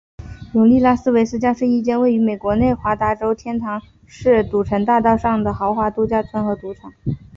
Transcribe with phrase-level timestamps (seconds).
[0.55, 6.91] 永利拉斯维加斯是一间位于美国内华达州天堂市赌城大道上的豪华度假村和赌场。